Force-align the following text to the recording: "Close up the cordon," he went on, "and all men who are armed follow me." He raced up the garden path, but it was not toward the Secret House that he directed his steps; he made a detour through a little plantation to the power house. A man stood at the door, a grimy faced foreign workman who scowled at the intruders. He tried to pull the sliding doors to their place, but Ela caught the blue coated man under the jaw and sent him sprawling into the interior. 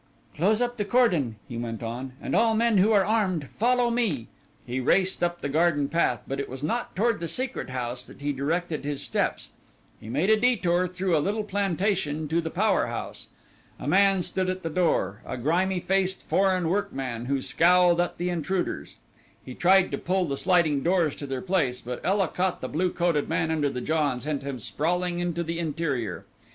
"Close 0.35 0.63
up 0.63 0.77
the 0.77 0.83
cordon," 0.83 1.35
he 1.47 1.57
went 1.57 1.83
on, 1.83 2.13
"and 2.19 2.35
all 2.35 2.55
men 2.55 2.79
who 2.79 2.91
are 2.91 3.05
armed 3.05 3.51
follow 3.51 3.91
me." 3.91 4.29
He 4.65 4.79
raced 4.79 5.23
up 5.23 5.41
the 5.41 5.47
garden 5.47 5.89
path, 5.89 6.21
but 6.27 6.39
it 6.39 6.49
was 6.49 6.63
not 6.63 6.95
toward 6.95 7.19
the 7.19 7.27
Secret 7.27 7.69
House 7.69 8.07
that 8.07 8.19
he 8.19 8.33
directed 8.33 8.83
his 8.83 9.03
steps; 9.03 9.51
he 9.99 10.09
made 10.09 10.31
a 10.31 10.35
detour 10.35 10.87
through 10.87 11.15
a 11.15 11.21
little 11.21 11.43
plantation 11.43 12.27
to 12.29 12.41
the 12.41 12.49
power 12.49 12.87
house. 12.87 13.27
A 13.79 13.87
man 13.87 14.23
stood 14.23 14.49
at 14.49 14.63
the 14.63 14.71
door, 14.71 15.21
a 15.23 15.37
grimy 15.37 15.79
faced 15.79 16.27
foreign 16.27 16.67
workman 16.69 17.25
who 17.25 17.39
scowled 17.39 18.01
at 18.01 18.17
the 18.17 18.31
intruders. 18.31 18.95
He 19.45 19.53
tried 19.53 19.91
to 19.91 19.99
pull 19.99 20.25
the 20.25 20.35
sliding 20.35 20.81
doors 20.81 21.15
to 21.17 21.27
their 21.27 21.43
place, 21.43 21.79
but 21.79 22.01
Ela 22.03 22.27
caught 22.27 22.59
the 22.59 22.67
blue 22.67 22.89
coated 22.89 23.29
man 23.29 23.51
under 23.51 23.69
the 23.69 23.81
jaw 23.81 24.13
and 24.13 24.21
sent 24.23 24.41
him 24.41 24.57
sprawling 24.57 25.19
into 25.19 25.43
the 25.43 25.59
interior. 25.59 26.25